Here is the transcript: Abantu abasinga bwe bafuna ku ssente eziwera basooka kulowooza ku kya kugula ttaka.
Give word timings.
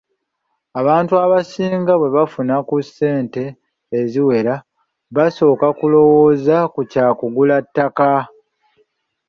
Abantu 0.79 1.13
abasinga 1.25 1.93
bwe 1.97 2.09
bafuna 2.15 2.55
ku 2.67 2.75
ssente 2.85 3.41
eziwera 3.99 4.53
basooka 5.15 5.67
kulowooza 5.77 6.55
ku 6.73 6.81
kya 6.91 7.05
kugula 7.19 7.55
ttaka. 7.65 8.11